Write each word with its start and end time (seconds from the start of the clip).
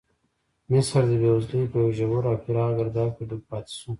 مصر 0.71 1.01
د 1.09 1.11
بېوزلۍ 1.21 1.63
په 1.71 1.77
یو 1.83 1.89
ژور 1.97 2.23
او 2.31 2.37
پراخ 2.43 2.71
ګرداب 2.77 3.09
کې 3.15 3.23
ډوب 3.29 3.41
پاتې 3.49 3.73
شو. 3.79 3.89